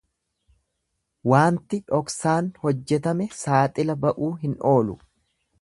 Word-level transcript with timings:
Waanti 1.33 1.81
dhoksaan 1.91 2.49
hojjetame 2.65 3.31
saaxila 3.43 4.01
ba'uu 4.07 4.35
hin 4.47 4.61
oolu. 4.75 4.99